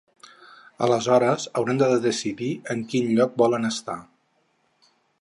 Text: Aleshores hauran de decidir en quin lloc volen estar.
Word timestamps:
Aleshores 0.85 1.45
hauran 1.61 1.83
de 1.83 1.91
decidir 2.07 2.51
en 2.75 2.83
quin 2.95 3.15
lloc 3.21 3.39
volen 3.45 3.73
estar. 3.73 4.03